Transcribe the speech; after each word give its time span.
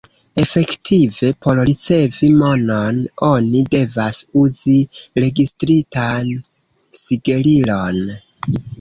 Efektive, 0.43 1.29
por 1.45 1.61
ricevi 1.69 2.29
monon, 2.39 3.03
oni 3.29 3.63
devas 3.77 4.25
uzi 4.47 4.77
registritan 5.27 6.37
sigelilon. 7.05 8.07